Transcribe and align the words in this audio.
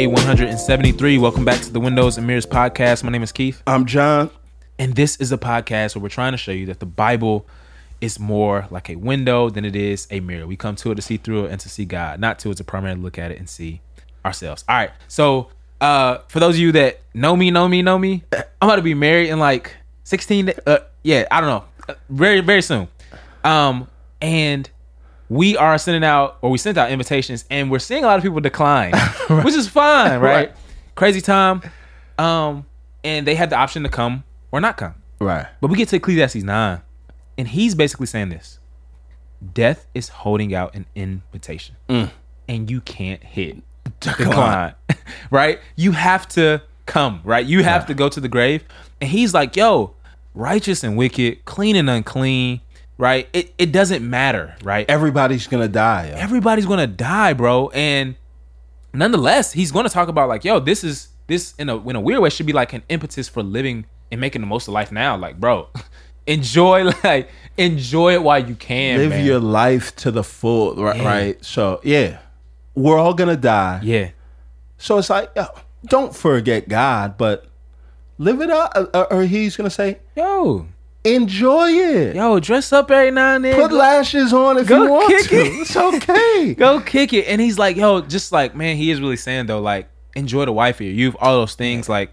day 0.00 0.06
173. 0.06 1.18
Welcome 1.18 1.44
back 1.44 1.60
to 1.60 1.70
the 1.70 1.78
Windows 1.78 2.16
and 2.16 2.26
Mirrors 2.26 2.46
podcast. 2.46 3.04
My 3.04 3.10
name 3.10 3.22
is 3.22 3.32
Keith, 3.32 3.62
I'm 3.66 3.84
John. 3.84 4.30
and 4.78 4.94
this 4.94 5.16
is 5.16 5.30
a 5.30 5.36
podcast 5.36 5.94
where 5.94 6.02
we're 6.02 6.08
trying 6.08 6.32
to 6.32 6.38
show 6.38 6.52
you 6.52 6.64
that 6.66 6.80
the 6.80 6.86
Bible 6.86 7.46
is 8.00 8.18
more 8.18 8.66
like 8.70 8.88
a 8.88 8.96
window 8.96 9.50
than 9.50 9.66
it 9.66 9.76
is 9.76 10.06
a 10.10 10.20
mirror. 10.20 10.46
We 10.46 10.56
come 10.56 10.74
to 10.76 10.90
it 10.92 10.94
to 10.94 11.02
see 11.02 11.18
through 11.18 11.44
it 11.44 11.50
and 11.50 11.60
to 11.60 11.68
see 11.68 11.84
God, 11.84 12.18
not 12.18 12.38
to 12.38 12.50
it 12.50 12.56
to 12.56 12.64
primarily 12.64 12.98
look 12.98 13.18
at 13.18 13.30
it 13.30 13.36
and 13.38 13.46
see 13.46 13.82
ourselves. 14.24 14.64
All 14.70 14.74
right. 14.76 14.90
So, 15.06 15.50
uh, 15.82 16.20
for 16.28 16.40
those 16.40 16.54
of 16.54 16.60
you 16.60 16.72
that 16.72 17.02
know 17.12 17.36
me, 17.36 17.50
know 17.50 17.68
me, 17.68 17.82
know 17.82 17.98
me, 17.98 18.24
I'm 18.32 18.42
about 18.62 18.76
to 18.76 18.82
be 18.82 18.94
married 18.94 19.28
in 19.28 19.38
like 19.38 19.76
16. 20.04 20.54
Uh, 20.66 20.78
yeah, 21.02 21.26
I 21.30 21.42
don't 21.42 21.50
know, 21.50 21.64
Uh, 21.90 21.94
very, 22.08 22.40
very 22.40 22.62
soon. 22.62 22.88
Um, 23.44 23.86
and 24.22 24.70
we 25.30 25.56
are 25.56 25.78
sending 25.78 26.04
out, 26.04 26.38
or 26.42 26.50
we 26.50 26.58
sent 26.58 26.76
out 26.76 26.90
invitations, 26.90 27.44
and 27.50 27.70
we're 27.70 27.78
seeing 27.78 28.04
a 28.04 28.06
lot 28.06 28.18
of 28.18 28.22
people 28.22 28.40
decline, 28.40 28.92
which 29.30 29.54
is 29.54 29.68
fine, 29.68 30.20
right? 30.20 30.48
Right. 30.48 30.52
Crazy 30.96 31.22
time. 31.22 31.62
Um, 32.18 32.66
and 33.02 33.26
they 33.26 33.36
had 33.36 33.48
the 33.48 33.56
option 33.56 33.84
to 33.84 33.88
come 33.88 34.24
or 34.52 34.60
not 34.60 34.76
come. 34.76 34.94
Right. 35.20 35.46
But 35.60 35.70
we 35.70 35.76
get 35.76 35.88
to 35.90 35.96
Ecclesiastes 35.96 36.42
9, 36.42 36.82
and 37.38 37.48
he's 37.48 37.74
basically 37.74 38.06
saying 38.06 38.28
this 38.28 38.58
Death 39.54 39.86
is 39.94 40.08
holding 40.08 40.52
out 40.52 40.74
an 40.74 40.84
invitation, 40.94 41.76
and 41.88 42.68
you 42.68 42.80
can't 42.82 43.22
hit 43.22 43.62
decline, 44.00 44.74
right? 45.30 45.60
You 45.76 45.92
have 45.92 46.26
to 46.30 46.60
come, 46.86 47.20
right? 47.22 47.46
You 47.46 47.62
have 47.62 47.86
to 47.86 47.94
go 47.94 48.08
to 48.08 48.20
the 48.20 48.28
grave. 48.28 48.64
And 49.00 49.08
he's 49.08 49.32
like, 49.32 49.56
yo, 49.56 49.94
righteous 50.34 50.82
and 50.82 50.96
wicked, 50.96 51.44
clean 51.44 51.76
and 51.76 51.88
unclean, 51.88 52.60
right? 53.00 53.28
It, 53.32 53.52
it 53.58 53.72
doesn't 53.72 54.08
matter, 54.08 54.54
right? 54.62 54.88
Everybody's 54.88 55.46
gonna 55.46 55.68
die. 55.68 56.10
yo. 56.10 56.14
everybody's 56.14 56.66
gonna 56.66 56.86
die, 56.86 57.32
bro. 57.32 57.70
And 57.70 58.14
nonetheless, 58.92 59.52
he's 59.52 59.72
gonna 59.72 59.88
talk 59.88 60.08
about 60.08 60.28
like, 60.28 60.44
yo, 60.44 60.60
this 60.60 60.84
is 60.84 61.08
this 61.26 61.54
in 61.58 61.68
a 61.68 61.88
in 61.88 61.96
a 61.96 62.00
weird 62.00 62.20
way 62.20 62.30
should 62.30 62.46
be 62.46 62.52
like 62.52 62.72
an 62.72 62.82
impetus 62.88 63.28
for 63.28 63.42
living 63.42 63.86
and 64.12 64.20
making 64.20 64.42
the 64.42 64.46
most 64.46 64.68
of 64.68 64.74
life 64.74 64.92
now. 64.92 65.16
Like, 65.16 65.40
bro, 65.40 65.68
enjoy 66.26 66.84
like 67.04 67.30
enjoy 67.56 68.14
it 68.14 68.22
while 68.22 68.46
you 68.46 68.54
can. 68.54 68.98
Live 68.98 69.10
man. 69.10 69.24
your 69.24 69.40
life 69.40 69.96
to 69.96 70.10
the 70.10 70.22
full. 70.22 70.76
Right. 70.76 70.96
Yeah. 70.96 71.04
right. 71.04 71.44
So 71.44 71.80
yeah, 71.82 72.18
we're 72.74 72.98
all 72.98 73.14
gonna 73.14 73.36
die. 73.36 73.80
yeah, 73.82 74.10
So 74.76 74.98
it's 74.98 75.08
like, 75.08 75.30
yo, 75.34 75.46
don't 75.86 76.14
forget 76.14 76.68
God, 76.68 77.16
but 77.16 77.46
live 78.18 78.42
it 78.42 78.50
up. 78.50 78.76
Or, 78.94 79.12
or 79.12 79.22
he's 79.22 79.56
gonna 79.56 79.70
say, 79.70 80.00
yo, 80.14 80.66
enjoy 81.04 81.70
it. 81.70 82.16
yo, 82.16 82.38
dress 82.40 82.72
up 82.72 82.90
every 82.90 83.10
now 83.10 83.36
and 83.36 83.44
then. 83.44 83.54
Put 83.54 83.70
Go- 83.70 83.76
lashes 83.76 84.32
on 84.32 84.58
if 84.58 84.68
you 84.68 84.88
want 84.90 85.08
kick 85.08 85.28
to. 85.30 85.36
it. 85.40 85.46
It's 85.60 85.76
okay. 85.76 86.54
go 86.58 86.80
kick 86.80 87.12
it. 87.12 87.26
And 87.26 87.40
he's 87.40 87.58
like, 87.58 87.76
yo, 87.76 88.00
just 88.02 88.32
like, 88.32 88.54
man, 88.54 88.76
he 88.76 88.90
is 88.90 89.00
really 89.00 89.16
saying 89.16 89.46
though, 89.46 89.60
like, 89.60 89.88
enjoy 90.14 90.44
the 90.44 90.52
wife 90.52 90.78
here. 90.78 90.92
You've 90.92 91.16
all 91.20 91.38
those 91.40 91.54
things, 91.54 91.88
like, 91.88 92.12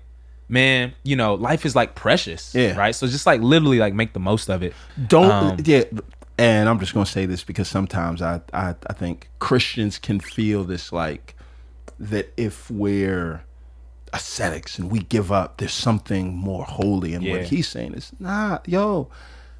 man, 0.50 0.94
you 1.04 1.16
know, 1.16 1.34
life 1.36 1.66
is 1.66 1.76
like 1.76 1.96
precious. 1.96 2.54
Yeah. 2.56 2.78
Right. 2.78 2.96
So 2.96 3.08
just 3.08 3.26
like 3.26 3.42
literally 3.42 3.80
like 3.80 3.94
make 3.94 4.14
the 4.14 4.20
most 4.20 4.50
of 4.50 4.64
it. 4.64 4.74
Don't 5.08 5.32
Um, 5.32 5.58
yeah. 5.64 5.84
And 6.40 6.70
I'm 6.70 6.80
just 6.80 6.94
gonna 6.94 7.06
say 7.06 7.26
this 7.26 7.44
because 7.44 7.68
sometimes 7.68 8.22
I, 8.22 8.42
I 8.54 8.76
I 8.88 8.94
think 8.94 9.28
Christians 9.40 9.98
can 9.98 10.20
feel 10.20 10.64
this 10.64 10.92
like 10.94 11.36
that 12.00 12.32
if 12.38 12.70
we're 12.70 13.42
ascetics 14.14 14.78
and 14.80 14.90
we 14.92 15.00
give 15.00 15.32
up, 15.32 15.58
there's 15.58 15.74
something 15.74 16.36
more 16.36 16.64
holy. 16.66 17.14
And 17.14 17.24
Yeah. 17.24 17.32
what 17.34 17.44
he's 17.46 17.68
saying 17.68 17.94
is, 17.94 18.12
nah, 18.20 18.60
yo, 18.66 19.10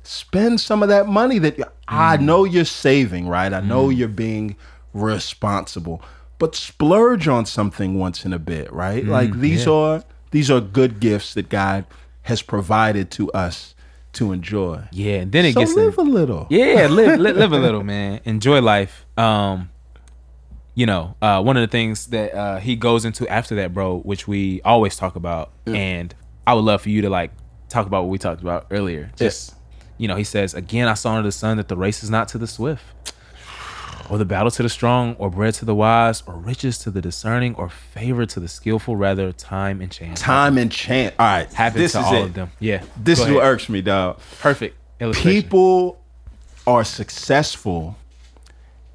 spend 0.04 0.60
some 0.62 0.82
of 0.84 0.90
that 0.90 1.08
money 1.08 1.38
that 1.40 1.60
I 1.88 2.18
Mm. 2.18 2.22
know 2.22 2.44
you're 2.46 2.66
saving, 2.66 3.28
right? 3.28 3.52
I 3.54 3.60
know 3.62 3.90
you're 3.90 4.08
being 4.08 4.56
responsible, 4.94 6.02
but 6.40 6.56
splurge 6.56 7.28
on 7.28 7.46
something 7.46 7.98
once 8.00 8.26
in 8.26 8.34
a 8.34 8.40
bit, 8.40 8.72
right? 8.72 9.06
like 9.06 9.40
these 9.40 9.64
Mm, 9.64 9.68
yeah. 9.68 9.74
are 9.74 10.04
these 10.32 10.52
are 10.52 10.60
good 10.60 11.00
gifts 11.00 11.34
that 11.36 11.48
God 11.50 11.86
has 12.24 12.42
provided 12.42 13.10
to 13.12 13.32
us 13.32 13.74
to 14.14 14.32
enjoy. 14.34 14.82
Yeah. 14.92 15.22
And 15.22 15.32
then 15.32 15.46
it 15.46 15.54
So 15.54 15.62
gets 15.62 15.72
in- 15.72 15.78
live 15.86 15.98
a 15.98 16.02
little. 16.02 16.48
yeah 16.50 16.88
live, 16.90 17.20
live 17.20 17.36
live 17.38 17.52
a 17.54 17.60
little 17.68 17.84
man 17.84 18.20
enjoy 18.26 18.60
life 18.62 19.06
um 19.18 19.70
you 20.78 20.86
know 20.86 21.16
uh 21.24 21.42
one 21.42 21.58
of 21.58 21.62
the 21.62 21.68
things 21.68 22.08
that 22.08 22.34
uh 22.34 22.58
he 22.60 22.76
goes 22.76 23.04
into 23.04 23.28
after 23.28 23.56
that 23.56 23.74
bro 23.74 23.98
which 24.00 24.28
we 24.28 24.62
always 24.64 24.96
talk 24.96 25.16
about 25.16 25.52
and 25.66 26.14
i 26.46 26.54
would 26.54 26.64
love 26.64 26.82
for 26.84 26.90
you 26.90 27.02
to 27.02 27.10
like 27.10 27.32
talk 27.68 27.88
about 27.88 28.04
what 28.04 28.10
we 28.12 28.18
talked 28.20 28.42
about 28.42 28.68
earlier 28.70 29.10
just 29.18 29.56
you 29.98 30.08
know 30.08 30.16
he 30.16 30.24
says 30.24 30.54
again 30.54 30.88
i 30.88 30.94
saw 30.94 31.14
under 31.16 31.28
the 31.28 31.32
sun 31.32 31.58
that 31.58 31.68
the 31.68 31.76
race 31.76 32.04
is 32.04 32.10
not 32.12 32.28
to 32.28 32.38
the 32.38 32.46
swift 32.48 32.84
or 34.10 34.18
the 34.20 34.24
battle 34.26 34.52
to 34.52 34.62
the 34.64 34.70
strong 34.70 35.16
or 35.16 35.30
bread 35.32 35.54
to 35.54 35.66
the 35.66 35.74
wise 35.76 36.22
or 36.28 36.36
riches 36.36 36.78
to 36.78 36.92
the 36.92 37.02
discerning 37.02 37.56
or 37.56 37.68
favor 37.70 38.26
to 38.28 38.40
the 38.40 38.48
skillful 38.48 38.96
rather 38.96 39.32
time 39.34 39.82
and 39.82 39.92
chance 39.92 40.22
Time 40.22 40.58
and 40.60 40.72
chance. 40.72 41.14
All 41.20 41.26
right. 41.26 41.52
happen 41.52 41.82
this 41.82 41.92
to 41.94 42.00
is 42.00 42.06
all 42.06 42.14
it. 42.14 42.22
of 42.26 42.34
them 42.36 42.52
yeah 42.60 42.84
This 42.96 43.20
Go 43.20 43.26
is 43.26 43.32
what 43.34 43.44
irks 43.44 43.68
me, 43.68 43.82
dog. 43.82 44.20
perfect. 44.40 44.78
People 45.14 46.02
are 46.66 46.84
successful 46.86 47.98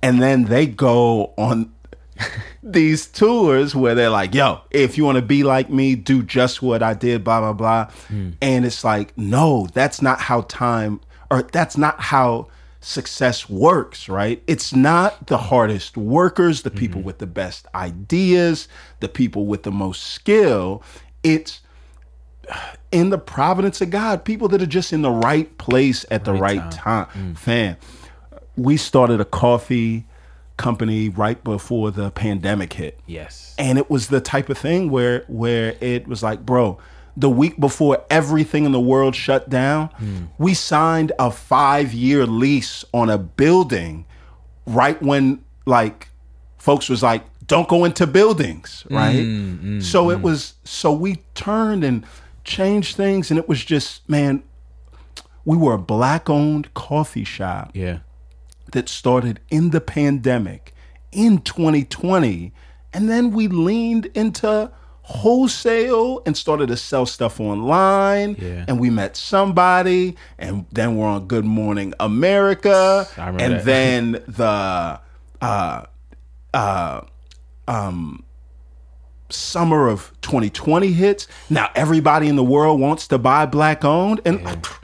and 0.03 0.21
then 0.21 0.45
they 0.45 0.67
go 0.67 1.33
on 1.39 1.73
these 2.63 3.07
tours 3.07 3.75
where 3.75 3.95
they're 3.95 4.11
like, 4.11 4.35
yo, 4.35 4.61
if 4.71 4.99
you 4.99 5.05
want 5.05 5.17
to 5.17 5.23
be 5.23 5.43
like 5.43 5.71
me, 5.71 5.95
do 5.95 6.23
just 6.23 6.63
what 6.63 6.83
I 6.83 6.95
did, 6.95 7.25
blah, 7.25 7.41
blah, 7.41 7.53
blah. 7.53 7.91
Hmm. 8.09 8.31
And 8.41 8.65
it's 8.65 8.85
like, 8.85 9.17
no, 9.17 9.67
that's 9.73 10.03
not 10.03 10.21
how 10.21 10.43
time, 10.43 11.01
or 11.31 11.43
that's 11.43 11.77
not 11.77 12.01
how 12.01 12.49
success 12.81 13.49
works, 13.49 14.09
right? 14.09 14.43
It's 14.47 14.75
not 14.75 15.29
the 15.29 15.39
hardest 15.39 15.97
workers, 15.97 16.62
the 16.62 16.71
people 16.71 16.99
Mm-hmm. 17.01 17.07
with 17.07 17.19
the 17.19 17.27
best 17.27 17.67
ideas, 17.75 18.69
the 19.01 19.09
people 19.09 19.47
with 19.47 19.62
the 19.62 19.71
most 19.71 20.03
skill. 20.03 20.83
It's 21.23 21.61
in 22.91 23.11
the 23.11 23.19
providence 23.19 23.81
of 23.81 23.91
God, 23.91 24.25
people 24.25 24.49
that 24.49 24.61
are 24.61 24.67
just 24.67 24.93
in 24.93 25.03
the 25.03 25.11
right 25.12 25.57
place 25.59 26.05
at 26.11 26.25
the 26.25 26.35
right 26.35 26.71
time. 26.73 27.35
Fam, 27.37 27.77
we 28.57 28.77
started 28.77 29.21
a 29.21 29.25
coffee 29.25 30.05
company 30.57 31.09
right 31.09 31.43
before 31.43 31.91
the 31.91 32.11
pandemic 32.11 32.75
hit. 32.75 32.99
yes. 33.07 33.55
And 33.59 33.79
it 33.79 33.91
was 33.91 34.09
the 34.09 34.21
type 34.21 34.49
of 34.49 34.59
thing 34.59 34.91
where 34.91 35.25
where 35.29 35.77
it 35.81 36.07
was 36.07 36.23
like, 36.23 36.45
bro, 36.45 36.79
the 37.17 37.31
week 37.31 37.59
before 37.59 38.05
everything 38.11 38.65
in 38.65 38.73
the 38.73 38.81
world 38.81 39.15
shut 39.15 39.49
down, 39.49 39.89
hmm. 39.89 40.25
we 40.39 40.55
signed 40.55 41.12
a 41.19 41.29
5-year 41.29 42.27
lease 42.27 42.85
on 42.95 43.11
a 43.11 43.19
building 43.19 44.07
right 44.67 45.01
when 45.03 45.45
like 45.67 46.09
folks 46.59 46.89
was 46.89 47.03
like 47.03 47.25
don't 47.47 47.69
go 47.69 47.85
into 47.85 48.07
buildings, 48.07 48.83
hmm, 48.89 48.95
right? 48.95 49.25
Hmm, 49.25 49.81
so 49.81 50.11
it 50.11 50.23
was 50.23 50.55
so 50.65 50.93
we 50.93 51.17
turned 51.35 51.83
and 51.83 52.07
changed 52.45 52.97
things 52.97 53.31
and 53.31 53.39
it 53.39 53.49
was 53.49 53.65
just 53.65 54.09
man 54.09 54.43
we 55.45 55.57
were 55.57 55.75
a 55.75 55.79
black 55.79 56.31
owned 56.31 56.73
coffee 56.75 57.25
shop. 57.25 57.71
Yeah 57.75 57.99
that 58.72 58.88
started 58.88 59.41
in 59.50 59.71
the 59.71 59.81
pandemic 59.81 60.75
in 61.12 61.38
2020 61.38 62.53
and 62.93 63.09
then 63.09 63.31
we 63.31 63.49
leaned 63.49 64.06
into 64.15 64.71
wholesale 65.03 66.22
and 66.27 66.37
started 66.37 66.69
to 66.69 66.77
sell 66.77 67.05
stuff 67.06 67.41
online 67.41 68.37
Yeah. 68.38 68.65
and 68.69 68.81
we 68.81 68.88
met 68.91 69.16
somebody 69.16 70.16
and 70.38 70.65
then 70.72 70.97
we're 70.97 71.06
on 71.06 71.27
good 71.27 71.44
morning 71.44 71.93
america 72.00 73.06
I 73.16 73.28
and 73.31 73.38
that. 73.55 73.65
then 73.65 74.12
the 74.27 75.00
uh 75.43 75.84
uh 76.55 77.00
um 77.69 78.25
summer 79.28 79.88
of 79.88 80.12
2020 80.22 80.93
hits 80.93 81.27
now 81.50 81.71
everybody 81.75 82.28
in 82.28 82.37
the 82.37 82.44
world 82.44 82.81
wants 82.81 83.08
to 83.08 83.19
buy 83.19 83.47
black 83.47 83.85
owned 83.85 84.20
and 84.25 84.41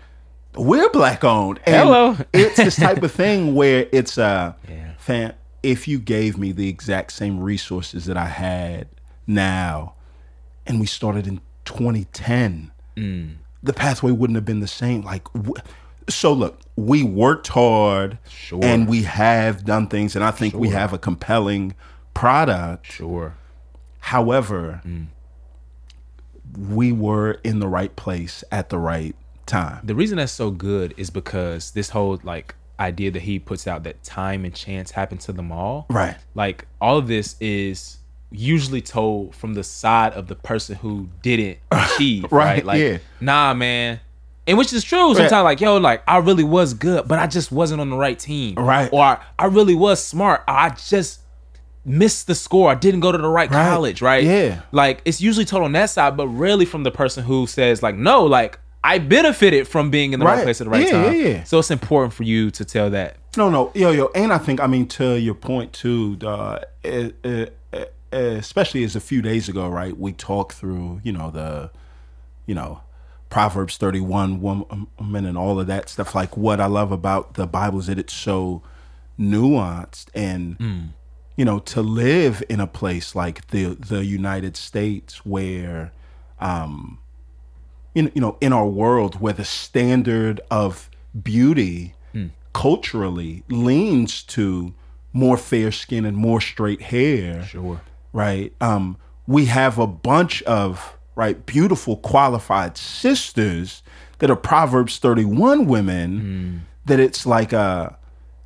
we're 0.58 0.90
black 0.90 1.22
owned 1.24 1.60
and 1.66 1.76
Hello. 1.76 2.16
it's 2.32 2.56
this 2.56 2.76
type 2.76 3.02
of 3.02 3.12
thing 3.22 3.54
where 3.54 3.86
it's 3.92 4.18
uh 4.18 4.52
Yeah. 4.68 4.92
fam 4.98 5.32
if 5.62 5.86
you 5.88 5.98
gave 5.98 6.36
me 6.38 6.52
the 6.52 6.68
exact 6.68 7.12
same 7.12 7.40
resources 7.40 8.06
that 8.06 8.16
I 8.16 8.26
had 8.26 8.88
now 9.26 9.94
and 10.66 10.80
we 10.80 10.86
started 10.86 11.26
in 11.26 11.40
2010 11.64 12.72
Mm. 12.96 13.36
the 13.62 13.72
pathway 13.72 14.10
wouldn't 14.10 14.34
have 14.36 14.44
been 14.44 14.58
the 14.60 14.66
same 14.66 15.02
like 15.02 15.24
w- 15.32 15.54
so 16.08 16.32
look 16.32 16.58
we 16.74 17.04
worked 17.04 17.48
hard 17.48 18.18
Sure. 18.28 18.58
and 18.64 18.88
we 18.88 19.02
have 19.02 19.64
done 19.64 19.86
things 19.86 20.16
and 20.16 20.24
I 20.24 20.32
think 20.32 20.54
we 20.54 20.68
have 20.70 20.92
a 20.92 20.98
compelling 20.98 21.74
product 22.14 22.90
sure 22.90 23.34
however 24.00 24.80
Mm. 24.84 25.06
we 26.56 26.90
were 26.92 27.32
in 27.44 27.60
the 27.60 27.68
right 27.68 27.94
place 27.94 28.42
at 28.50 28.68
the 28.70 28.78
right 28.78 29.14
time 29.48 29.80
the 29.84 29.94
reason 29.94 30.18
that's 30.18 30.30
so 30.32 30.50
good 30.50 30.94
is 30.96 31.10
because 31.10 31.72
this 31.72 31.90
whole 31.90 32.20
like 32.22 32.54
idea 32.78 33.10
that 33.10 33.22
he 33.22 33.38
puts 33.40 33.66
out 33.66 33.82
that 33.82 34.00
time 34.04 34.44
and 34.44 34.54
chance 34.54 34.92
happen 34.92 35.18
to 35.18 35.32
them 35.32 35.50
all 35.50 35.84
right 35.90 36.16
like 36.34 36.66
all 36.80 36.96
of 36.96 37.08
this 37.08 37.34
is 37.40 37.96
usually 38.30 38.80
told 38.82 39.34
from 39.34 39.54
the 39.54 39.64
side 39.64 40.12
of 40.12 40.28
the 40.28 40.34
person 40.36 40.76
who 40.76 41.08
didn't 41.22 41.58
achieve 41.72 42.24
right, 42.24 42.30
Right, 42.32 42.64
like 42.64 42.78
yeah. 42.80 42.98
nah 43.20 43.52
man 43.54 43.98
and 44.46 44.56
which 44.56 44.72
is 44.72 44.84
true 44.84 45.14
sometimes 45.14 45.44
like 45.44 45.60
yo 45.60 45.78
like 45.78 46.02
i 46.06 46.18
really 46.18 46.44
was 46.44 46.72
good 46.74 47.08
but 47.08 47.18
i 47.18 47.26
just 47.26 47.50
wasn't 47.50 47.80
on 47.80 47.90
the 47.90 47.96
right 47.96 48.18
team 48.18 48.54
Right. 48.56 48.88
or 48.92 49.18
i 49.38 49.46
really 49.46 49.74
was 49.74 50.02
smart 50.04 50.44
i 50.46 50.70
just 50.70 51.22
missed 51.84 52.26
the 52.26 52.34
score. 52.34 52.70
I 52.70 52.74
didn't 52.74 53.00
go 53.00 53.12
to 53.12 53.16
the 53.16 53.28
right, 53.28 53.50
Right. 53.50 53.70
college, 53.70 54.02
right? 54.02 54.22
Yeah. 54.22 54.60
Like 54.72 55.00
it's 55.06 55.22
usually 55.22 55.46
told 55.46 55.62
on 55.62 55.72
that 55.72 55.88
side, 55.88 56.18
but 56.18 56.28
rarely 56.28 56.66
from 56.66 56.82
the 56.82 56.90
person 56.90 57.24
who 57.24 57.46
says 57.46 57.82
like, 57.82 57.94
no, 57.94 58.24
like 58.26 58.58
I 58.84 58.98
benefited 58.98 59.66
from 59.66 59.90
being 59.90 60.12
in 60.12 60.20
the 60.20 60.26
right, 60.26 60.36
Right. 60.36 60.44
place 60.44 60.60
at 60.60 60.64
the 60.64 60.70
right 60.70 60.86
Yeah, 60.86 60.90
time. 61.04 61.14
yeah, 61.14 61.28
yeah. 61.28 61.44
So 61.44 61.58
it's 61.58 61.70
important 61.70 62.12
for 62.14 62.22
you 62.22 62.50
to 62.52 62.64
tell 62.64 62.90
that. 62.90 63.16
No, 63.36 63.50
no, 63.50 63.70
yo, 63.74 63.90
yo, 63.90 64.10
and 64.14 64.32
I 64.32 64.38
think 64.38 64.60
I 64.60 64.66
mean 64.66 64.86
to 64.88 65.18
your 65.18 65.34
point 65.34 65.72
too. 65.72 66.16
Uh, 66.22 66.58
eh, 66.84 67.10
eh, 67.24 67.46
especially 68.12 68.84
as 68.84 68.96
a 68.96 69.00
few 69.00 69.20
days 69.20 69.48
ago, 69.48 69.68
right? 69.68 69.96
We 69.98 70.12
talked 70.12 70.54
through, 70.54 71.00
you 71.04 71.12
know, 71.12 71.30
the, 71.30 71.70
you 72.46 72.54
know, 72.54 72.80
Proverbs 73.30 73.76
thirty-one 73.76 74.40
woman 74.40 75.26
and 75.26 75.36
all 75.36 75.60
of 75.60 75.66
that 75.66 75.88
stuff. 75.90 76.14
Like 76.14 76.36
what 76.36 76.60
I 76.60 76.66
love 76.66 76.90
about 76.92 77.34
the 77.34 77.46
Bible 77.46 77.80
is 77.80 77.86
that 77.88 77.98
it's 77.98 78.14
so 78.14 78.62
nuanced 79.18 80.06
and. 80.14 80.92
You 81.36 81.44
know, 81.44 81.60
to 81.60 81.82
live 81.82 82.42
in 82.48 82.58
a 82.58 82.66
place 82.66 83.14
like 83.14 83.46
the 83.48 83.66
the 83.76 84.04
United 84.04 84.56
States, 84.56 85.24
where, 85.24 85.92
um, 86.40 86.98
in 87.94 88.10
you 88.14 88.20
know, 88.20 88.36
in 88.40 88.52
our 88.52 88.66
world, 88.66 89.20
where 89.20 89.32
the 89.32 89.44
standard 89.44 90.40
of 90.50 90.88
beauty 91.22 91.94
culturally 92.54 93.44
leans 93.48 94.22
to 94.24 94.74
more 95.12 95.36
fair 95.36 95.70
skin 95.70 96.04
and 96.04 96.16
more 96.16 96.40
straight 96.40 96.82
hair 96.82 97.44
Sure. 97.44 97.80
right? 98.12 98.52
Um 98.60 98.96
we 99.26 99.44
have 99.46 99.78
a 99.78 99.86
bunch 99.86 100.42
of 100.44 100.96
right 101.14 101.44
beautiful 101.46 101.96
qualified 101.96 102.76
sisters 102.76 103.82
that 104.18 104.30
are 104.30 104.36
proverbs 104.36 104.98
31 104.98 105.66
women 105.66 106.64
that 106.86 106.98
it's 106.98 107.26
like 107.26 107.52
uh 107.52 107.90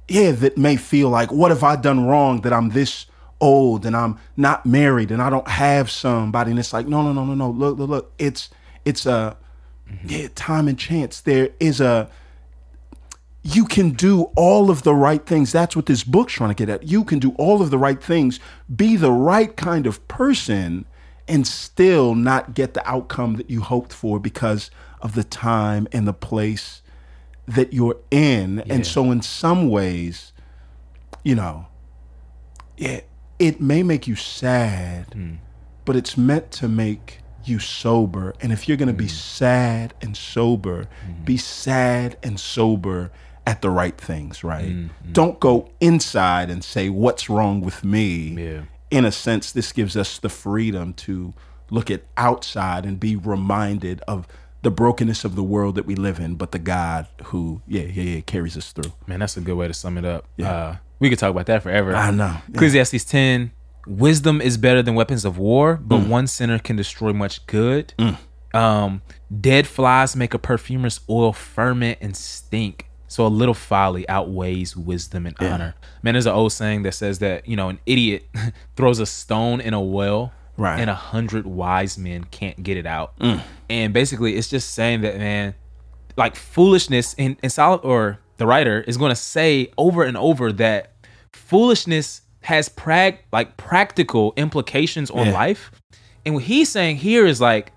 yeah 0.09 0.33
that 0.33 0.59
may 0.59 0.77
feel 0.77 1.09
like 1.09 1.31
what 1.33 1.51
have 1.51 1.63
i 1.63 1.77
done 1.77 2.05
wrong 2.05 2.41
that 2.43 2.53
i'm 2.53 2.71
this 2.71 3.07
old 3.41 3.87
and 3.87 3.97
i'm 3.97 4.19
not 4.37 4.67
married 4.67 5.11
and 5.11 5.23
i 5.23 5.31
don't 5.31 5.49
have 5.49 5.91
somebody? 5.91 6.51
And 6.51 6.59
it's 6.61 6.73
like 6.73 6.87
no 6.87 7.03
no 7.03 7.13
no 7.13 7.25
no 7.25 7.35
no. 7.35 7.51
Look 7.51 7.79
look 7.79 7.89
look. 7.91 8.13
It's 8.19 8.51
it's 8.85 9.07
a 9.07 9.37
yeah 10.05 10.29
time 10.35 10.69
and 10.69 10.79
chance 10.79 11.21
there 11.21 11.51
is 11.61 11.81
a 11.81 12.09
you 13.43 13.65
can 13.65 13.91
do 13.91 14.23
all 14.37 14.71
of 14.71 14.83
the 14.83 14.95
right 14.95 15.25
things. 15.27 15.51
That's 15.51 15.75
what 15.75 15.87
this 15.87 16.05
book's 16.05 16.35
trying 16.35 16.51
to 16.51 16.55
get 16.55 16.69
at. 16.69 16.85
You 16.89 17.03
can 17.05 17.19
do 17.19 17.33
all 17.33 17.61
of 17.61 17.71
the 17.71 17.79
right 17.79 18.01
things, 18.01 18.39
be 18.75 18.97
the 18.97 19.11
right 19.11 19.57
kind 19.57 19.87
of 19.87 20.07
person, 20.07 20.85
and 21.27 21.47
still 21.47 22.15
not 22.15 22.55
get 22.55 22.75
the 22.75 22.89
outcome 22.89 23.35
that 23.35 23.51
you 23.51 23.61
hoped 23.61 23.93
for 23.93 24.21
because 24.21 24.71
of 25.01 25.15
the 25.15 25.25
time 25.25 25.89
and 25.91 26.07
the 26.07 26.13
place 26.13 26.83
that 27.47 27.73
you're 27.73 27.99
in. 28.11 28.61
And 28.61 28.87
so, 28.87 29.11
in 29.11 29.23
some 29.23 29.69
ways, 29.69 30.33
you 31.25 31.35
know, 31.35 31.67
yeah, 32.77 33.01
it 33.41 33.61
may 33.61 33.83
make 33.83 34.07
you 34.07 34.15
sad, 34.15 35.13
hmm. 35.13 35.35
but 35.85 35.97
it's 35.97 36.17
meant 36.17 36.53
to 36.53 36.69
make 36.69 37.19
you 37.49 37.59
sober. 37.59 38.35
And 38.41 38.53
if 38.53 38.69
you're 38.69 38.77
going 38.77 38.89
to 38.89 38.95
be 38.95 39.07
mm. 39.07 39.11
sad 39.11 39.95
and 40.01 40.17
sober, 40.17 40.85
mm-hmm. 40.85 41.25
be 41.25 41.37
sad 41.37 42.17
and 42.23 42.39
sober 42.39 43.11
at 43.47 43.63
the 43.63 43.71
right 43.71 43.97
things, 43.99 44.45
right? 44.45 44.71
Mm-hmm. 44.71 45.13
Don't 45.13 45.41
go 45.41 45.71
inside 45.81 46.51
and 46.51 46.63
say, 46.63 46.89
What's 46.89 47.29
wrong 47.29 47.61
with 47.61 47.85
me? 47.85 48.45
Yeah. 48.45 48.63
In 48.91 49.05
a 49.05 49.13
sense, 49.13 49.53
this 49.53 49.73
gives 49.73 49.97
us 49.97 50.19
the 50.19 50.29
freedom 50.29 50.93
to 50.95 51.33
look 51.71 51.91
at 51.91 52.03
outside 52.17 52.85
and 52.85 53.01
be 53.01 53.17
reminded 53.17 54.03
of 54.07 54.29
the 54.61 54.71
brokenness 54.71 55.25
of 55.25 55.35
the 55.35 55.43
world 55.43 55.75
that 55.75 55.87
we 55.87 55.95
live 55.95 56.21
in, 56.21 56.37
but 56.37 56.53
the 56.53 56.59
God 56.59 57.09
who, 57.25 57.63
yeah, 57.67 57.83
yeah, 57.83 58.03
yeah, 58.03 58.21
carries 58.21 58.57
us 58.57 58.71
through. 58.71 58.93
Man, 59.07 59.21
that's 59.21 59.37
a 59.37 59.41
good 59.41 59.57
way 59.57 59.67
to 59.67 59.75
sum 59.75 59.99
it 59.99 60.05
up. 60.05 60.27
Uh, 60.41 60.77
we 61.01 61.11
could 61.11 61.19
talk 61.19 61.31
about 61.31 61.47
that 61.47 61.63
forever. 61.63 61.97
I 61.97 62.11
know. 62.13 62.27
Yeah. 62.27 62.41
Ecclesiastes 62.55 63.05
10 63.05 63.51
Wisdom 63.87 64.41
is 64.41 64.57
better 64.57 64.83
than 64.83 64.95
weapons 64.95 65.25
of 65.25 65.39
war, 65.39 65.77
but 65.83 66.01
Mm. 66.01 66.09
one 66.09 66.27
sinner 66.27 66.59
can 66.59 66.77
destroy 66.77 67.13
much 67.13 67.45
good. 67.47 67.95
Um, 68.55 69.03
dead 69.41 69.67
flies 69.67 70.15
make 70.15 70.35
a 70.35 70.39
perfumer's 70.39 71.01
oil 71.09 71.33
ferment 71.33 71.99
and 72.01 72.17
stink. 72.17 72.87
So 73.09 73.27
a 73.27 73.29
little 73.29 73.55
folly 73.55 74.09
outweighs 74.09 74.77
wisdom 74.77 75.27
and 75.27 75.37
honor. 75.41 75.75
Man, 76.03 76.15
there's 76.15 76.27
an 76.27 76.33
old 76.33 76.53
saying 76.53 76.83
that 76.85 76.93
says 76.95 77.19
that, 77.19 77.47
you 77.47 77.57
know, 77.57 77.69
an 77.69 77.79
idiot 77.85 78.25
throws 78.77 79.01
a 79.01 79.07
stone 79.07 79.61
in 79.61 79.75
a 79.75 79.81
well 79.81 80.33
Right. 80.57 80.79
and 80.81 80.89
a 80.91 80.95
hundred 80.95 81.47
wise 81.47 81.99
men 81.99 82.25
can't 82.25 82.63
get 82.63 82.77
it 82.77 82.87
out. 82.87 83.15
And 83.69 83.93
basically 83.93 84.37
it's 84.37 84.49
just 84.49 84.73
saying 84.75 85.01
that, 85.03 85.19
man, 85.19 85.55
like 86.17 86.37
foolishness 86.37 87.15
and, 87.19 87.37
and 87.43 87.51
solid 87.53 87.81
or 87.85 88.19
the 88.39 88.47
writer 88.47 88.81
is 88.83 88.97
going 88.97 89.11
to 89.11 89.17
say 89.17 89.71
over 89.79 90.05
and 90.05 90.17
over 90.17 90.53
that 90.53 90.93
foolishness 91.33 92.22
has 92.43 92.69
prag 92.69 93.19
like 93.33 93.57
practical 93.57 94.33
implications 94.37 95.11
on 95.11 95.27
Yeah. 95.27 95.33
life 95.33 95.71
and 96.25 96.35
what 96.35 96.45
he's 96.45 96.69
saying 96.69 96.97
here 96.97 97.27
is 97.27 97.41
like 97.41 97.73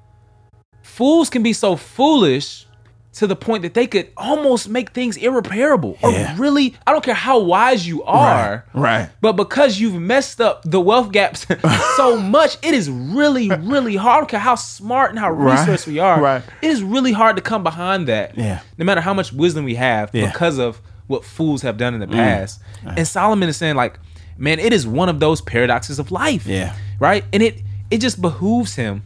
fools 0.84 1.30
can 1.30 1.44
be 1.44 1.54
so 1.54 1.76
foolish 1.76 2.66
to 3.14 3.28
the 3.28 3.36
point 3.36 3.62
that 3.62 3.74
they 3.74 3.88
could 3.88 4.10
almost 4.18 4.68
make 4.68 4.92
things 4.92 5.16
irreparable 5.18 5.98
or 6.04 6.12
Yeah. 6.12 6.36
really 6.38 6.76
i 6.86 6.92
don't 6.92 7.04
care 7.04 7.14
how 7.14 7.40
wise 7.40 7.88
you 7.88 8.04
are 8.04 8.66
right. 8.74 8.82
right. 8.82 9.10
but 9.22 9.34
because 9.34 9.80
you've 9.80 9.96
messed 10.02 10.42
up 10.42 10.64
the 10.66 10.82
wealth 10.82 11.12
gaps 11.14 11.46
so 11.96 12.18
much, 12.38 12.58
it 12.62 12.74
is 12.74 12.90
really, 12.90 13.50
really 13.50 13.96
hard. 13.96 14.16
I 14.16 14.18
don't 14.20 14.30
care 14.30 14.40
how 14.40 14.56
smart 14.56 15.12
and 15.12 15.20
how 15.20 15.32
Right, 15.32 15.58
resourced 15.58 15.88
we 15.88 16.00
are. 16.00 16.20
right. 16.22 16.44
It 16.62 16.70
is 16.72 16.84
really 16.84 17.14
hard 17.14 17.38
to 17.38 17.42
come 17.42 17.64
behind 17.64 18.08
that. 18.10 18.38
Yeah. 18.38 18.60
No 18.78 18.84
matter 18.84 19.00
how 19.02 19.14
much 19.14 19.32
wisdom 19.32 19.64
we 19.64 19.76
have 19.76 20.10
Yeah. 20.14 20.24
Mm. 20.28 20.34
because 20.34 20.58
of 20.58 20.82
what 21.08 21.24
fools 21.24 21.62
have 21.62 21.78
done 21.78 21.94
in 21.94 22.02
the 22.02 22.08
past. 22.08 22.62
And 22.84 23.08
Solomon 23.08 23.48
is 23.48 23.56
saying, 23.58 23.76
like, 23.76 23.98
man, 24.38 24.60
it 24.60 24.74
is 24.74 24.86
one 24.88 25.10
of 25.10 25.20
those 25.20 25.42
paradoxes 25.42 26.00
of 26.00 26.12
life. 26.12 26.46
Yeah. 26.46 26.76
Right? 27.00 27.24
And 27.34 27.42
it 27.44 27.62
it 27.92 28.00
just 28.00 28.22
behooves 28.22 28.76
him 28.76 29.04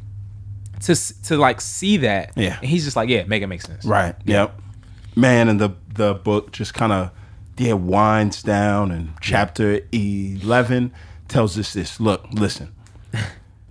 to 0.82 0.92
s- 0.94 1.14
to 1.24 1.38
like 1.38 1.60
see 1.62 1.98
that. 1.98 2.32
Yeah. 2.36 2.58
And 2.60 2.70
he's 2.70 2.84
just 2.86 2.96
like, 2.96 3.10
yeah, 3.10 3.24
make 3.26 3.42
it 3.44 3.48
make 3.48 3.62
sense. 3.62 3.84
Right. 3.86 4.16
Yep. 4.26 4.60
Man, 5.16 5.50
and 5.50 5.60
the 5.60 5.72
the 5.94 6.14
book 6.14 6.52
just 6.52 6.74
kind 6.74 6.92
of 6.94 7.12
yeah 7.58 7.74
winds 7.74 8.42
down, 8.44 8.92
and 8.92 9.14
chapter 9.22 9.82
eleven 9.92 10.92
tells 11.28 11.58
us 11.58 11.74
this. 11.74 12.00
Look, 12.00 12.26
listen. 12.32 12.74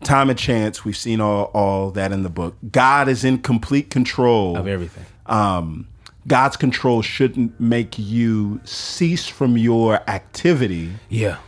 Time 0.05 0.31
and 0.31 0.39
chance. 0.39 0.85
We've 0.85 0.97
seen 0.97 1.21
all 1.21 1.45
all 1.55 1.91
that 1.93 2.13
in 2.13 2.23
the 2.23 2.29
book. 2.29 2.57
God 2.71 3.09
is 3.09 3.25
in 3.25 3.39
complete 3.39 3.91
control 3.91 4.57
Of 4.57 4.67
everything. 4.69 5.05
um, 5.27 5.89
God's 6.27 6.57
control 6.57 7.01
shouldn't 7.03 7.59
make 7.59 7.99
you 7.99 8.61
cease 8.65 9.27
from 9.27 9.57
your 9.57 9.95
activity. 10.09 10.91
Yeah. 11.09 11.39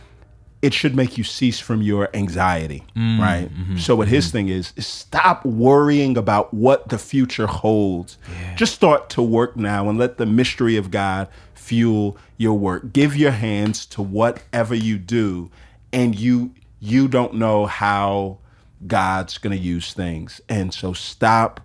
It 0.61 0.73
should 0.73 0.95
make 0.95 1.17
you 1.17 1.23
cease 1.23 1.59
from 1.59 1.81
your 1.81 2.09
anxiety, 2.15 2.83
mm, 2.95 3.19
right? 3.19 3.49
Mm-hmm, 3.49 3.77
so 3.77 3.95
what 3.95 4.07
his 4.07 4.27
mm-hmm. 4.27 4.31
thing 4.31 4.49
is 4.49 4.73
is 4.75 4.85
stop 4.85 5.43
worrying 5.43 6.17
about 6.17 6.53
what 6.53 6.89
the 6.89 6.99
future 6.99 7.47
holds. 7.47 8.17
Just 8.55 8.75
start 8.75 9.09
to 9.11 9.23
work 9.23 9.55
now 9.57 9.89
and 9.89 9.97
let 9.97 10.17
the 10.17 10.25
mystery 10.25 10.77
of 10.77 10.91
God 10.91 11.27
fuel 11.55 12.17
your 12.37 12.57
work. 12.57 12.93
Give 12.93 13.15
your 13.15 13.31
hands 13.31 13.85
to 13.87 14.01
whatever 14.01 14.75
you 14.75 14.97
do 14.97 15.49
and 15.93 16.17
you 16.17 16.53
you 16.79 17.07
don't 17.07 17.35
know 17.35 17.65
how 17.65 18.39
God's 18.85 19.37
going 19.37 19.55
to 19.55 19.63
use 19.63 19.93
things. 19.93 20.41
And 20.49 20.73
so 20.73 20.93
stop 20.93 21.61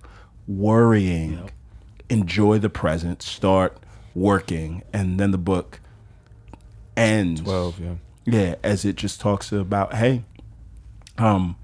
worrying. 0.47 1.51
Enjoy 2.09 2.59
the 2.59 2.69
present, 2.71 3.23
start 3.23 3.79
working 4.15 4.83
and 4.93 5.19
then 5.19 5.31
the 5.31 5.39
book 5.39 5.81
ends 6.97 7.43
12, 7.43 7.81
yeah. 7.81 7.95
Yeah, 8.27 8.57
as 8.63 8.85
it 8.85 8.97
just 8.97 9.21
talks 9.21 9.53
about, 9.53 9.95
hey, 9.95 10.25
um, 11.17 11.57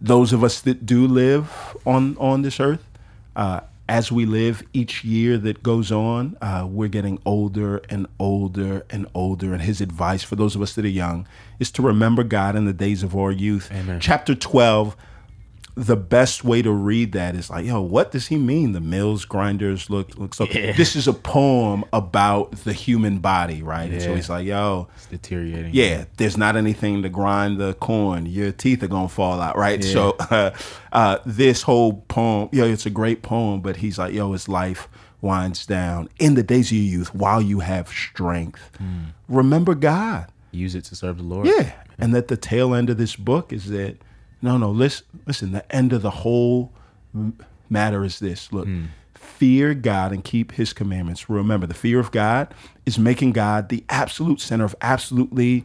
those 0.00 0.32
of 0.32 0.42
us 0.44 0.60
that 0.60 0.86
do 0.86 1.06
live 1.06 1.76
on 1.84 2.16
on 2.18 2.42
this 2.42 2.60
earth, 2.60 2.88
uh, 3.34 3.60
as 3.88 4.12
we 4.12 4.24
live 4.24 4.62
each 4.72 5.02
year 5.02 5.38
that 5.38 5.62
goes 5.62 5.90
on, 5.90 6.36
uh, 6.40 6.66
we're 6.70 6.88
getting 6.88 7.18
older 7.24 7.82
and 7.90 8.06
older 8.18 8.84
and 8.90 9.06
older. 9.14 9.52
And 9.52 9.62
his 9.62 9.80
advice 9.80 10.22
for 10.22 10.36
those 10.36 10.54
of 10.54 10.62
us 10.62 10.74
that 10.74 10.84
are 10.84 10.88
young 10.88 11.26
is 11.58 11.70
to 11.72 11.82
remember 11.82 12.22
God 12.22 12.54
in 12.54 12.64
the 12.64 12.72
days 12.72 13.02
of 13.02 13.16
our 13.16 13.32
youth. 13.32 13.70
Amen. 13.72 13.98
Chapter 14.00 14.34
twelve. 14.34 14.96
The 15.80 15.96
best 15.96 16.42
way 16.42 16.60
to 16.62 16.72
read 16.72 17.12
that 17.12 17.36
is 17.36 17.50
like, 17.50 17.64
yo, 17.64 17.80
what 17.80 18.10
does 18.10 18.26
he 18.26 18.36
mean? 18.36 18.72
The 18.72 18.80
mills 18.80 19.24
grinders 19.24 19.88
look 19.88 20.18
look 20.18 20.34
so. 20.34 20.44
Yeah. 20.50 20.72
This 20.72 20.96
is 20.96 21.06
a 21.06 21.12
poem 21.12 21.84
about 21.92 22.50
the 22.64 22.72
human 22.72 23.18
body, 23.20 23.62
right? 23.62 23.88
And 23.90 24.02
so 24.02 24.08
Yeah. 24.10 24.16
he's 24.16 24.28
like, 24.28 24.44
yo, 24.44 24.88
It's 24.96 25.06
deteriorating. 25.06 25.70
yeah, 25.72 26.06
there's 26.16 26.36
not 26.36 26.56
anything 26.56 27.02
to 27.02 27.08
grind 27.08 27.58
the 27.58 27.74
corn. 27.74 28.26
Your 28.26 28.50
teeth 28.50 28.82
are 28.82 28.88
gonna 28.88 29.08
fall 29.08 29.40
out, 29.40 29.56
right? 29.56 29.82
Yeah. 29.84 29.92
So, 29.92 30.16
uh, 30.30 30.50
uh, 30.92 31.18
this 31.24 31.62
whole 31.62 32.04
poem, 32.08 32.48
yo, 32.50 32.64
it's 32.64 32.86
a 32.86 32.90
great 32.90 33.22
poem, 33.22 33.60
but 33.60 33.76
he's 33.76 33.98
like, 33.98 34.12
yo, 34.12 34.32
his 34.32 34.48
life 34.48 34.88
winds 35.20 35.64
down 35.64 36.08
in 36.18 36.34
the 36.34 36.42
days 36.42 36.70
of 36.72 36.76
your 36.76 36.84
youth 36.98 37.14
while 37.14 37.40
you 37.40 37.60
have 37.60 37.88
strength. 37.88 38.70
Remember 39.28 39.74
God, 39.74 40.26
Use 40.50 40.74
it 40.74 40.84
to 40.86 40.96
serve 40.96 41.18
the 41.18 41.22
Lord. 41.24 41.46
yeah, 41.46 41.72
and 41.98 42.14
that 42.14 42.28
the 42.28 42.36
tail 42.36 42.74
end 42.74 42.90
of 42.90 42.96
this 42.98 43.14
book 43.16 43.52
is 43.52 43.68
that 43.70 43.96
no, 44.40 44.56
no, 44.56 44.70
listen, 44.70 45.06
listen. 45.26 45.52
The 45.52 45.74
end 45.74 45.92
of 45.92 46.02
the 46.02 46.10
whole 46.10 46.72
matter 47.68 48.04
is 48.04 48.18
this: 48.18 48.52
look, 48.52 48.66
hmm. 48.66 48.86
fear 49.14 49.74
God 49.74 50.12
and 50.12 50.24
keep 50.24 50.52
His 50.52 50.72
commandments. 50.72 51.28
Remember, 51.28 51.66
the 51.66 51.74
fear 51.74 51.98
of 51.98 52.10
God 52.10 52.52
is 52.86 52.98
making 52.98 53.32
God 53.32 53.68
the 53.68 53.84
absolute 53.88 54.40
center 54.40 54.64
of 54.64 54.76
absolutely 54.80 55.64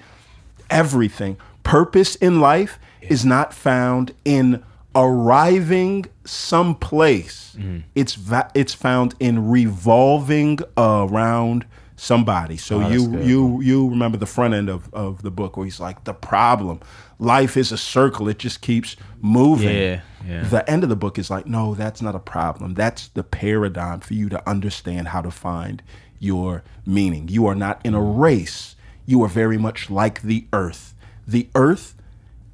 everything. 0.70 1.38
Purpose 1.64 2.16
in 2.16 2.40
life 2.40 2.80
is 3.02 3.24
not 3.24 3.54
found 3.54 4.14
in 4.26 4.64
arriving 4.96 6.06
someplace. 6.26 7.54
Hmm. 7.54 7.80
It's 7.96 8.16
va- 8.16 8.52
it's 8.54 8.74
found 8.74 9.16
in 9.20 9.50
revolving 9.50 10.60
around 10.78 11.66
somebody. 12.04 12.58
So 12.58 12.82
Oh, 12.82 12.90
you 12.90 13.08
good. 13.08 13.26
you 13.26 13.62
you 13.62 13.90
remember 13.90 14.18
the 14.18 14.26
front 14.26 14.54
end 14.54 14.70
of, 14.70 14.94
of 14.94 15.22
the 15.22 15.32
book 15.32 15.56
where 15.56 15.66
he's 15.66 15.80
like 15.80 16.04
the 16.04 16.14
problem. 16.14 16.82
Life 17.18 17.56
is 17.56 17.72
a 17.72 17.78
circle. 17.78 18.28
It 18.28 18.40
just 18.40 18.62
keeps 18.62 18.98
moving. 19.22 19.76
Yeah, 19.76 20.02
yeah. 20.28 20.44
The 20.44 20.70
end 20.70 20.84
of 20.84 20.90
the 20.90 20.98
book 20.98 21.18
is 21.18 21.30
like, 21.30 21.46
no, 21.46 21.74
that's 21.74 22.02
not 22.02 22.16
a 22.16 22.20
problem. 22.20 22.74
That's 22.74 23.08
the 23.08 23.24
paradigm 23.24 24.02
for 24.02 24.14
you 24.14 24.28
to 24.30 24.50
understand 24.50 25.08
how 25.10 25.22
to 25.22 25.32
find 25.32 25.82
your 26.20 26.64
meaning. 26.86 27.30
You 27.30 27.46
are 27.48 27.56
not 27.56 27.80
in 27.86 27.94
a 27.94 28.02
race. 28.02 28.76
You 29.06 29.24
are 29.24 29.30
very 29.30 29.58
much 29.58 29.90
like 29.90 30.22
the 30.22 30.46
earth. 30.52 30.94
The 31.26 31.48
earth, 31.56 31.96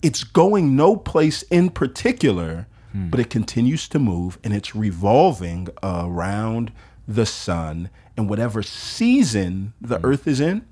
it's 0.04 0.24
going 0.24 0.76
no 0.76 0.96
place 0.96 1.42
in 1.44 1.72
particular, 1.72 2.68
hmm. 2.92 3.10
but 3.10 3.20
it 3.20 3.32
continues 3.32 3.88
to 3.90 4.00
move 4.00 4.38
and 4.44 4.54
it's 4.54 4.76
revolving 4.76 5.70
around 5.82 6.72
the 7.08 7.26
sun. 7.26 7.90
And 8.20 8.30
whatever 8.30 8.62
season 8.62 9.72
the 9.80 10.06
earth 10.06 10.28
is 10.28 10.42
in, 10.42 10.68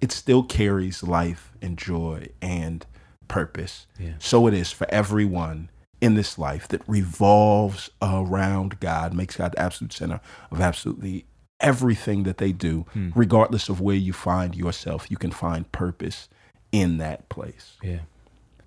it 0.00 0.10
still 0.10 0.42
carries 0.42 1.04
life 1.04 1.52
and 1.62 1.78
joy 1.78 2.26
and 2.42 2.84
purpose. 3.28 3.86
Yeah. 4.00 4.14
So 4.18 4.48
it 4.48 4.54
is 4.54 4.72
for 4.72 4.90
everyone 4.90 5.70
in 6.00 6.14
this 6.14 6.40
life 6.40 6.66
that 6.66 6.82
revolves 6.88 7.88
around 8.02 8.80
God, 8.80 9.14
makes 9.14 9.36
God 9.36 9.52
the 9.52 9.60
absolute 9.60 9.92
center 9.92 10.20
of 10.50 10.60
absolutely 10.60 11.24
everything 11.60 12.24
that 12.24 12.38
they 12.38 12.50
do, 12.50 12.84
regardless 13.14 13.68
of 13.68 13.80
where 13.80 13.94
you 13.94 14.12
find 14.12 14.56
yourself. 14.56 15.08
You 15.08 15.16
can 15.16 15.30
find 15.30 15.70
purpose 15.70 16.28
in 16.72 16.98
that 16.98 17.28
place. 17.28 17.76
Yeah. 17.80 18.00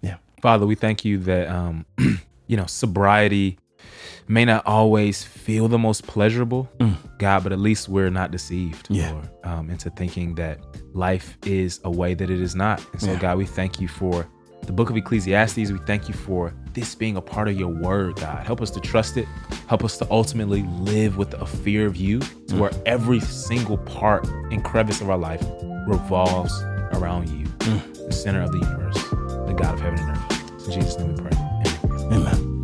Yeah. 0.01 0.19
Father, 0.41 0.65
we 0.65 0.75
thank 0.75 1.03
you 1.03 1.17
that 1.17 1.50
um, 1.50 1.86
you 2.48 2.55
know, 2.55 2.65
sobriety 2.65 3.60
may 4.27 4.46
not 4.46 4.65
always 4.65 5.24
feel 5.24 5.68
the 5.68 5.77
most 5.77 6.06
pleasurable, 6.08 6.70
God, 7.20 7.44
but 7.44 7.51
at 7.51 7.60
least 7.60 7.88
we're 7.89 8.10
not 8.10 8.32
deceived, 8.32 8.88
Mm. 8.89 8.96
Yeah. 8.96 9.12
Lord, 9.12 9.30
um, 9.44 9.70
into 9.70 9.89
thinking 9.92 10.36
that 10.36 10.60
life 10.94 11.38
is 11.46 11.80
a 11.84 11.92
way 11.92 12.13
that 12.13 12.30
it 12.30 12.42
is 12.42 12.56
not. 12.56 12.82
And 12.94 13.01
so, 13.01 13.12
Yeah. 13.12 13.20
God, 13.20 13.38
we 13.38 13.46
thank 13.46 13.80
you 13.80 13.88
for 13.88 14.25
the 14.65 14.72
book 14.74 14.89
of 14.89 14.98
Ecclesiastes. 14.98 15.58
We 15.72 15.77
thank 15.86 16.08
you 16.08 16.15
for 16.15 16.51
this 16.74 16.96
being 16.96 17.18
a 17.18 17.22
part 17.22 17.48
of 17.48 17.56
your 17.60 17.68
word, 17.68 18.15
God. 18.15 18.46
Help 18.48 18.62
us 18.62 18.72
to 18.72 18.80
trust 18.80 19.15
it. 19.15 19.27
Help 19.68 19.84
us 19.84 19.96
to 20.00 20.08
ultimately 20.10 20.63
live 20.80 21.18
with 21.18 21.34
a 21.36 21.46
fear 21.46 21.86
of 21.86 21.96
you 21.96 22.18
Mm. 22.20 22.48
to 22.48 22.56
where 22.58 22.72
every 22.88 23.20
single 23.20 23.77
part 23.77 24.27
and 24.51 24.63
crevice 24.63 25.01
of 25.01 25.10
our 25.12 25.18
life 25.20 25.46
revolves 25.88 26.60
around 26.94 27.30
you, 27.30 27.46
Mm. 27.60 28.08
the 28.08 28.13
center 28.13 28.42
of 28.42 28.51
the 28.51 28.58
universe, 28.58 29.04
the 29.48 29.54
God 29.56 29.75
of 29.75 29.82
heaven 29.82 30.00
and 30.00 30.18
earth. 30.18 30.65
In 30.68 30.72
Jesus' 30.74 30.98
name 30.98 31.13
we 31.13 31.22
pray. 31.22 31.32
Amen. 31.38 32.12
Amen. 32.27 32.54